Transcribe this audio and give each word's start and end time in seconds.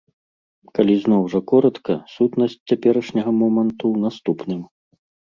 Калі 0.77 0.93
зноў 1.01 1.23
жа 1.33 1.39
каротка, 1.49 1.93
сутнасць 2.13 2.55
цяперашняга 2.69 3.31
моманту 3.41 3.83
ў 3.93 4.07
наступным. 4.07 4.61